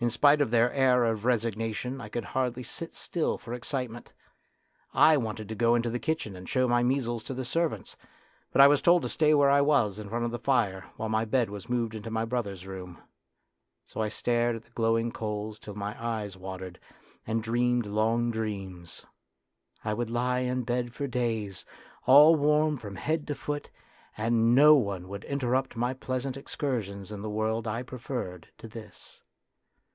[0.00, 4.12] In spite of their air of resignation I could hardly sit still for excitement.
[4.94, 7.96] I wanted to go into the kitchen and show my measles to the servants,
[8.52, 11.08] but I was told to stay where I was in front of the fire while
[11.08, 13.02] my bed was moved into my brother's room.
[13.86, 16.78] So I stared at the glowing coals till my eyes watered,
[17.26, 19.04] and dreamed long dreams.
[19.84, 21.64] I would lie in bed for days,
[22.06, 23.68] all warm from head to foot,
[24.16, 29.22] and no one would interrupt my pleasant excursions in the world I preferred to this.